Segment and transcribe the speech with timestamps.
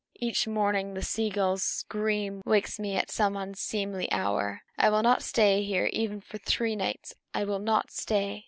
[0.15, 4.61] Each morning the sea gull's scream wakes me at some unseemly hour.
[4.75, 7.13] I will not stay here even for three nights!
[7.35, 8.39] I will not stay!"